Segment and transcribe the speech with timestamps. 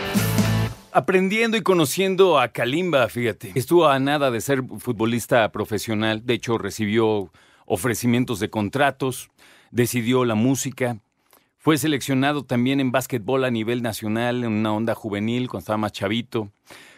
[0.92, 3.50] Aprendiendo y conociendo a Kalimba, fíjate.
[3.56, 6.24] Estuvo a nada de ser futbolista profesional.
[6.24, 7.32] De hecho, recibió
[7.66, 9.30] ofrecimientos de contratos,
[9.72, 11.00] decidió la música.
[11.58, 15.90] Fue seleccionado también en básquetbol a nivel nacional, en una onda juvenil, cuando estaba más
[15.90, 16.52] chavito.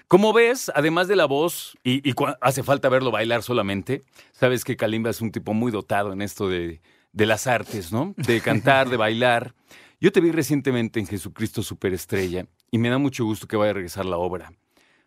[0.07, 2.13] Como ves, además de la voz, y, y
[2.43, 4.03] hace falta verlo bailar solamente,
[4.33, 8.15] sabes que Kalimba es un tipo muy dotado en esto de, de las artes, ¿no?
[8.17, 9.55] De cantar, de bailar.
[10.01, 13.75] Yo te vi recientemente en Jesucristo Superestrella y me da mucho gusto que vaya a
[13.75, 14.53] regresar la obra,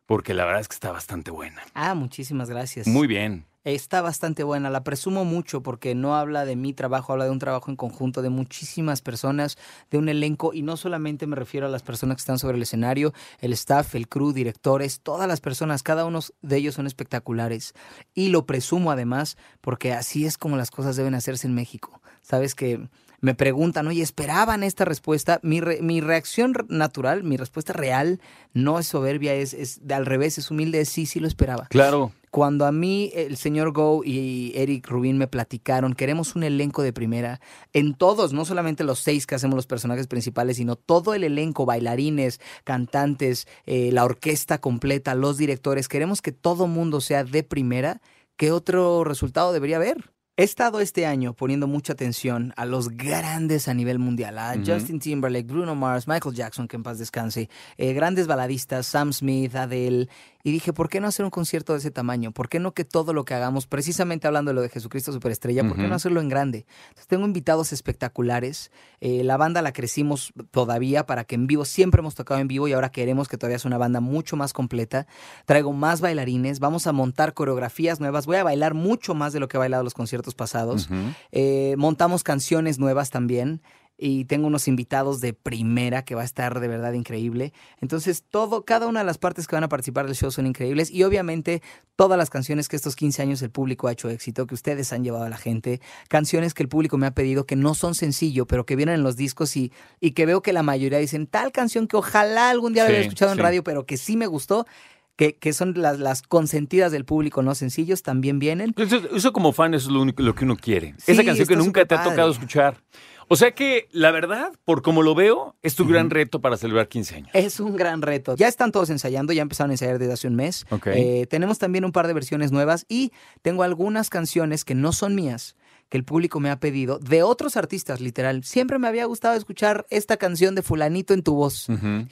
[0.05, 1.62] porque la verdad es que está bastante buena.
[1.73, 2.88] Ah, muchísimas gracias.
[2.88, 3.46] Muy bien.
[3.66, 7.40] Está bastante buena, la presumo mucho porque no habla de mi trabajo, habla de un
[7.40, 9.58] trabajo en conjunto de muchísimas personas,
[9.90, 12.62] de un elenco y no solamente me refiero a las personas que están sobre el
[12.62, 17.74] escenario, el staff, el crew, directores, todas las personas, cada uno de ellos son espectaculares
[18.14, 22.04] y lo presumo además porque así es como las cosas deben hacerse en México.
[22.22, 22.88] Sabes que
[23.25, 25.40] me preguntan, oye, ¿esperaban esta respuesta?
[25.41, 28.21] Mi, mi reacción natural, mi respuesta real,
[28.54, 31.65] no es soberbia, es, es de al revés, es humilde, es sí, sí lo esperaba.
[31.71, 32.12] Claro.
[32.29, 36.93] Cuando a mí el señor Go y Eric Rubin me platicaron, queremos un elenco de
[36.93, 37.41] primera,
[37.73, 41.65] en todos, no solamente los seis que hacemos los personajes principales, sino todo el elenco,
[41.65, 48.01] bailarines, cantantes, eh, la orquesta completa, los directores, queremos que todo mundo sea de primera,
[48.37, 50.15] ¿qué otro resultado debería haber?
[50.38, 55.00] He estado este año poniendo mucha atención a los grandes a nivel mundial, a Justin
[55.00, 60.10] Timberlake, Bruno Mars, Michael Jackson, que en paz descanse, eh, grandes baladistas, Sam Smith, Adele,
[60.46, 62.32] y dije, ¿por qué no hacer un concierto de ese tamaño?
[62.32, 65.68] ¿Por qué no que todo lo que hagamos, precisamente hablando de lo de Jesucristo Superestrella,
[65.68, 66.68] ¿por qué no hacerlo en grande?
[66.90, 72.01] Entonces, tengo invitados espectaculares, eh, la banda la crecimos todavía para que en vivo, siempre
[72.01, 75.07] hemos tocado en vivo y ahora queremos que todavía sea una banda mucho más completa,
[75.47, 79.47] traigo más bailarines, vamos a montar coreografías nuevas, voy a bailar mucho más de lo
[79.47, 80.90] que he bailado los conciertos pasados,
[81.31, 83.63] eh, montamos canciones nuevas también,
[83.97, 87.53] y tengo unos invitados de primera que va a estar de verdad increíble.
[87.79, 90.91] Entonces, todo, cada una de las partes que van a participar del show son increíbles
[90.91, 91.61] y obviamente
[91.95, 95.03] todas las canciones que estos 15 años el público ha hecho éxito, que ustedes han
[95.03, 95.79] llevado a la gente,
[96.09, 99.03] canciones que el público me ha pedido que no son sencillo, pero que vienen en
[99.03, 102.73] los discos y, y que veo que la mayoría dicen tal canción que ojalá algún
[102.73, 104.66] día la hubiera escuchado en radio, pero que sí me gustó.
[105.15, 108.75] Que, que, son las, las, consentidas del público, no sencillos, también vienen.
[108.77, 110.93] Eso, como fan es lo, único, lo que uno quiere.
[111.07, 112.81] Esa canción que nunca te ha tocado escuchar.
[113.27, 116.87] O sea que, la verdad, por como lo veo, es tu gran reto para celebrar
[116.87, 117.29] 15 años.
[117.33, 118.35] Es un gran reto.
[118.35, 120.65] Ya están todos ensayando, ya empezaron a ensayar desde hace un mes.
[120.85, 123.11] Eh, tenemos también un par de versiones nuevas y
[123.41, 125.55] tengo algunas canciones que no son mías,
[125.90, 128.44] que el público me ha pedido de otros artistas, literal.
[128.44, 131.68] Siempre me había gustado escuchar esta canción de fulanito en tu voz.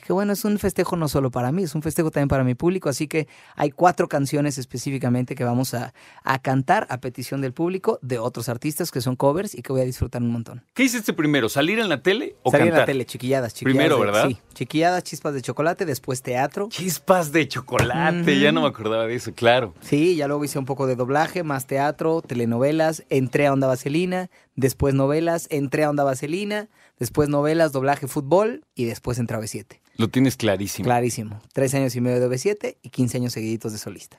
[0.05, 2.55] Que bueno, es un festejo no solo para mí, es un festejo también para mi
[2.55, 5.93] público, así que hay cuatro canciones específicamente que vamos a,
[6.41, 9.85] cantar a petición del público de otros artistas que son covers y que voy a
[9.85, 10.63] disfrutar un montón.
[10.73, 11.47] ¿Qué hiciste primero?
[11.47, 13.87] ¿Salir en la tele o Salir en la tele, chiquilladas, chiquilladas.
[13.87, 14.27] Primero, ¿verdad?
[14.27, 16.67] Sí, chiquilladas, chispas de chocolate, después teatro.
[16.69, 19.73] Chispas de chocolate, ya no me acordaba de eso, claro.
[19.81, 24.29] Sí, ya luego hice un poco de doblaje, más teatro, telenovelas, entré a Onda Vaselina,
[24.57, 26.67] después novelas, entré a Onda Vaselina,
[26.99, 29.79] después novelas, doblaje, fútbol y después entré a B7.
[29.95, 30.85] Lo tienes clarísimo.
[30.85, 31.41] Clarísimo.
[31.53, 34.17] Tres años y medio de B7 y 15 años seguiditos de solista.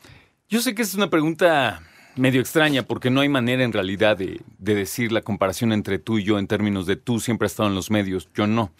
[0.49, 1.83] Yo sé que es una pregunta
[2.17, 6.19] medio extraña porque no hay manera en realidad de, de, decir la comparación entre tú
[6.19, 8.73] y yo en términos de tú siempre has estado en los medios, yo no.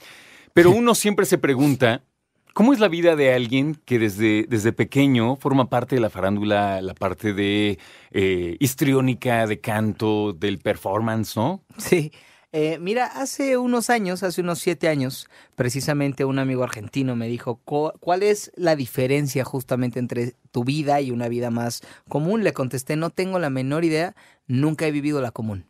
[0.55, 2.05] Pero uno siempre se pregunta,
[2.55, 6.81] ¿cómo es la vida de alguien que desde, desde pequeño forma parte de la farándula,
[6.81, 7.79] la parte de
[8.13, 11.63] eh, histriónica, de canto, del performance, ¿no?
[11.77, 12.11] Sí.
[12.57, 17.57] Eh, mira, hace unos años, hace unos siete años, precisamente un amigo argentino me dijo,
[17.65, 22.45] ¿cuál es la diferencia justamente entre tu vida y una vida más común?
[22.45, 24.15] Le contesté, no tengo la menor idea,
[24.47, 25.67] nunca he vivido la común.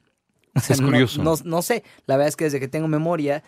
[0.54, 1.22] es curioso.
[1.22, 3.42] No, no, sé, la verdad es que desde que tengo memoria,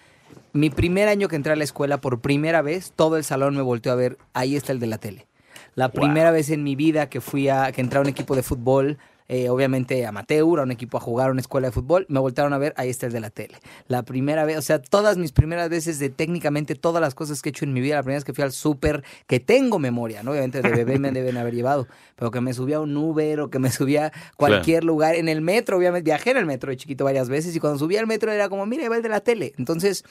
[0.53, 3.63] mi primer año que entré a la escuela, por primera vez, todo el salón me
[3.63, 5.27] volteó a ver, ahí está el de la tele.
[5.75, 8.43] La primera vez en mi vida que fui a, que entré a un equipo de
[8.43, 8.99] fútbol,
[9.29, 12.53] eh, obviamente amateur, a un equipo a jugar a una escuela de fútbol, me voltaron
[12.53, 13.59] a ver, ahí está el de la tele.
[13.89, 17.49] La primera vez, o sea, todas mis primeras veces de técnicamente todas las cosas que
[17.49, 20.23] he hecho en mi vida, la primera vez que fui al súper, que tengo memoria,
[20.23, 20.33] ¿no?
[20.33, 23.51] Obviamente de bebé me deben haber llevado, pero que me subía a un Uber o
[23.51, 26.77] que me subía a cualquier lugar, en el metro, obviamente, viajé en el metro de
[26.77, 29.21] chiquito varias veces y cuando subía al metro era como, mira, va el de la
[29.21, 29.53] tele.
[29.59, 30.05] Entonces,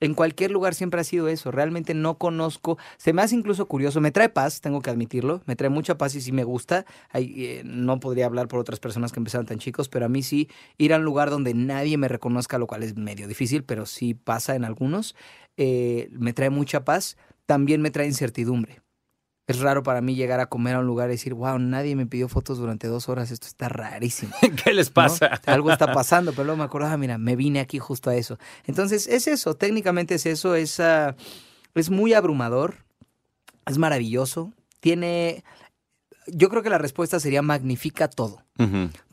[0.00, 1.50] en cualquier lugar siempre ha sido eso.
[1.50, 2.78] Realmente no conozco.
[2.96, 4.00] Se me hace incluso curioso.
[4.00, 5.42] Me trae paz, tengo que admitirlo.
[5.46, 6.86] Me trae mucha paz y sí me gusta.
[7.14, 10.48] Eh, no podría hablar por otras personas que empezaron tan chicos, pero a mí sí
[10.78, 14.14] ir a un lugar donde nadie me reconozca, lo cual es medio difícil, pero sí
[14.14, 15.14] pasa en algunos.
[15.56, 17.16] Eh, me trae mucha paz.
[17.46, 18.80] También me trae incertidumbre.
[19.50, 22.06] Es raro para mí llegar a comer a un lugar y decir, wow, nadie me
[22.06, 24.32] pidió fotos durante dos horas, esto está rarísimo.
[24.64, 24.94] ¿Qué les ¿no?
[24.94, 25.40] pasa?
[25.44, 28.38] Algo está pasando, pero luego me acordaba, mira, me vine aquí justo a eso.
[28.66, 31.16] Entonces, es eso, técnicamente es eso, es, ah,
[31.74, 32.76] es muy abrumador,
[33.66, 35.42] es maravilloso, tiene...
[36.28, 38.44] Yo creo que la respuesta sería magnifica todo.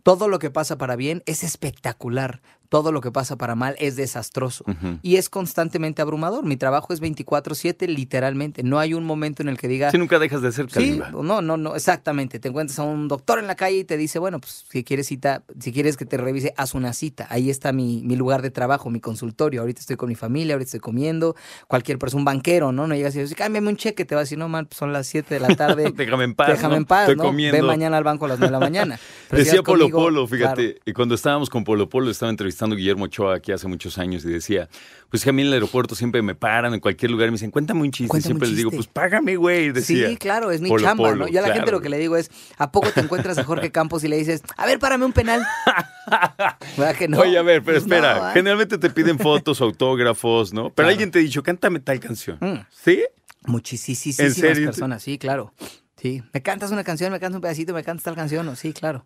[0.04, 2.42] Todo lo que pasa para bien es espectacular.
[2.70, 4.66] Todo lo que pasa para mal es desastroso.
[5.02, 6.46] Y es constantemente abrumador.
[6.46, 8.64] Mi trabajo es 24/7, literalmente.
[8.64, 9.92] No hay un momento en el que diga...
[9.92, 11.12] Si nunca dejas de ser Sí, Kalimba.
[11.12, 12.40] no, no, no, exactamente.
[12.40, 15.08] Te encuentras a un doctor en la calle y te dice, bueno, pues si quieres
[15.08, 17.28] cita, si quieres que te revise, haz una cita.
[17.30, 19.62] Ahí está mi, mi lugar de trabajo, mi consultorio.
[19.62, 21.36] Ahorita estoy con mi familia, ahorita estoy comiendo.
[21.68, 22.88] Cualquier persona, un banquero, ¿no?
[22.88, 24.92] No llegas y dices, cámbiame un cheque, te va a decir, no, man, pues son
[24.92, 25.92] las 7 de la tarde.
[25.96, 26.50] Déjame en paz.
[26.50, 26.78] Déjame ¿no?
[26.78, 27.24] en paz, Estoy ¿no?
[27.24, 27.56] comiendo.
[27.58, 29.00] Ve mañana al banco a las 9 de la mañana.
[29.30, 30.80] Pero Decía Polo conmigo, Polo, fíjate, claro.
[30.86, 34.26] y cuando estábamos con Polo Polo, estaba entrevistando a Guillermo Ochoa aquí hace muchos años
[34.26, 34.68] y decía,
[35.10, 37.36] pues que a mí en el aeropuerto siempre me paran en cualquier lugar y me
[37.36, 38.10] dicen, cuéntame un chiste.
[38.10, 39.72] Cuéntame y siempre un les digo, pues págame, güey.
[39.72, 40.10] Decía.
[40.10, 41.28] Sí, claro, es mi Polo chamba, Polo, ¿no?
[41.32, 44.04] Ya la gente lo que le digo es, ¿a poco te encuentras a Jorge Campos
[44.04, 45.42] y le dices, a ver, párame un penal?
[46.78, 47.20] ¿Verdad que no?
[47.20, 48.30] Oye, a ver, pero no, espera.
[48.30, 48.34] ¿eh?
[48.34, 50.64] Generalmente te piden fotos, autógrafos, ¿no?
[50.66, 50.90] Pero Claro.
[50.90, 52.38] alguien te ha dicho, cántame tal canción.
[52.40, 52.60] Mm.
[52.72, 53.04] ¿Sí?
[53.46, 55.54] Muchísimas personas, sí, claro.
[56.02, 58.56] Sí, me cantas una canción, me cantas un pedacito, me cantas tal canción, ¿no?
[58.56, 59.06] sí, claro.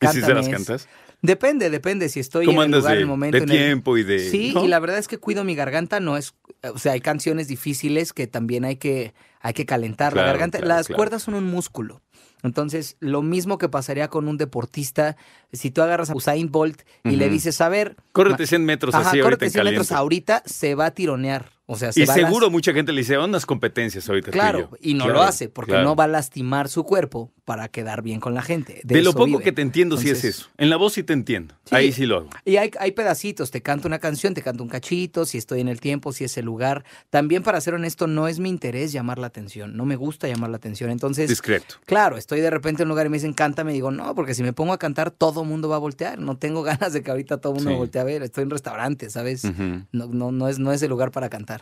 [0.00, 0.88] ¿Y si se Cántame las es- cantas?
[1.22, 3.36] Depende, depende si estoy ¿Cómo en el lugar, de, el momento.
[3.36, 4.18] de en el- tiempo y de...?
[4.30, 4.64] Sí, ¿no?
[4.64, 8.12] y la verdad es que cuido mi garganta, no es, o sea, hay canciones difíciles
[8.12, 10.58] que también hay que, hay que calentar la garganta.
[10.58, 10.96] claro, Las claro.
[10.96, 12.00] cuerdas son un músculo.
[12.42, 15.18] Entonces, lo mismo que pasaría con un deportista,
[15.52, 18.94] si tú agarras a Usain Bolt y le dices, a ver, Córrete ma- 100 metros
[18.94, 21.50] ajá, así ahorita córrete en 100 metros ahorita, se va a tironear.
[21.72, 24.76] O sea, se Y las- seguro mucha gente le dice, unas competencias ahorita Claro, yo".
[24.80, 25.84] y no Claro, lo hace porque claro.
[25.84, 28.80] no va a lastimar su cuerpo para quedar bien con la gente.
[28.82, 29.42] De, lo poco vive.
[29.44, 30.48] que te entiendo, sí es Entonces, eso.
[30.58, 31.54] En la voz sí te entiendo.
[31.66, 31.74] Sí.
[31.76, 32.30] Ahí sí lo hago.
[32.44, 35.68] Y hay, hay pedacitos, te canto una canción, te canto un cachito, si estoy en
[35.68, 36.84] el tiempo, si es el lugar.
[37.08, 40.50] También, para ser honesto, no es mi interés llamar la atención, no me gusta llamar
[40.50, 40.90] la atención.
[40.90, 41.76] Entonces, Discreto.
[41.86, 44.42] claro, estoy de repente en un lugar y me dicen cántame, digo, no, porque si
[44.42, 46.18] me pongo a cantar, todo mundo va a voltear.
[46.18, 47.74] No tengo ganas de que ahorita todo mundo Sí.
[47.74, 48.22] me voltee a ver.
[48.24, 49.44] Estoy en restaurante, ¿sabes?
[49.92, 51.59] No, no, no, es, no es el lugar para cantar.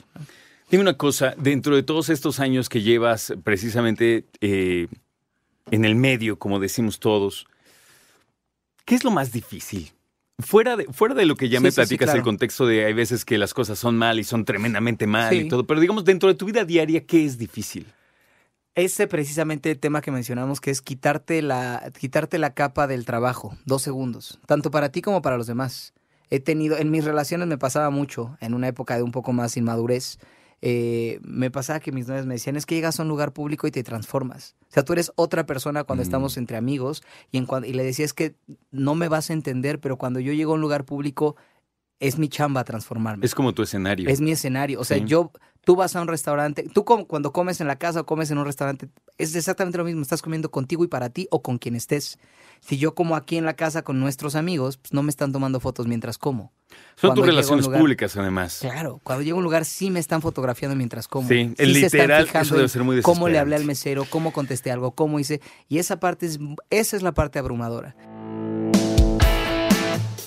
[0.70, 4.88] Dime una cosa, dentro de todos estos años que llevas precisamente eh,
[5.70, 7.46] en el medio, como decimos todos,
[8.84, 9.90] ¿qué es lo más difícil?
[10.40, 12.84] Fuera de, fuera de lo que ya Sí, me sí, sí, platicas, el contexto de
[12.84, 16.04] hay veces que las cosas son mal y son tremendamente mal y todo, pero digamos,
[16.04, 17.86] dentro de tu vida diaria, ¿qué es difícil?
[18.74, 23.82] Ese precisamente tema que mencionamos, que es quitarte la, quitarte la capa del trabajo, dos
[23.82, 25.94] segundos, tanto para ti como para los demás.
[26.30, 29.56] He tenido, en mis relaciones me pasaba mucho, en una época de un poco más
[29.56, 30.19] inmadurez,
[30.60, 33.66] eh, me pasaba que mis novias me decían, es que llegas a un lugar público
[33.66, 34.56] y te transformas.
[34.62, 36.06] O sea, tú eres otra persona cuando Mm.
[36.06, 38.34] estamos entre amigos y, en y le decía, es que
[38.72, 41.36] no me vas a entender, pero cuando yo llego a un lugar público,
[42.00, 43.24] es mi chamba transformarme.
[43.26, 44.08] Es como tu escenario.
[44.08, 44.80] Es mi escenario.
[44.80, 45.04] O sea, Sí.
[45.06, 45.32] yo,
[45.64, 48.38] tú vas a un restaurante, tú com- cuando comes en la casa o comes en
[48.38, 50.02] un restaurante, es exactamente lo mismo.
[50.02, 52.18] Estás comiendo contigo y para ti o con quien estés.
[52.60, 55.60] Si yo como aquí en la casa con nuestros amigos, pues no me están tomando
[55.60, 56.52] fotos mientras como.
[56.96, 58.58] Son cuando tus relaciones lugar- públicas, además.
[58.60, 61.28] Claro, cuando llego a un lugar sí me están fotografiando mientras como.
[61.28, 64.70] Sí, se están literal, eso debe ser muy Cómo le hablé al mesero, cómo contesté
[64.72, 65.40] algo, cómo hice.
[65.68, 66.38] Y esa parte es,
[66.70, 67.94] esa es la parte abrumadora.